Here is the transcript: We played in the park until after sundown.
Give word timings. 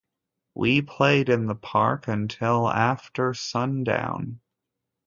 We 0.55 0.81
played 0.81 1.29
in 1.29 1.45
the 1.45 1.53
park 1.53 2.07
until 2.07 2.67
after 2.67 3.35
sundown. 3.35 4.39